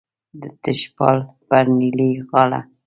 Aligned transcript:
د 0.41 0.43
تشیال 0.63 1.17
پر 1.47 1.65
نیلی 1.77 2.11
غاړه 2.29 2.61